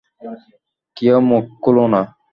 [0.97, 2.01] কেউ মুখ খুলো না!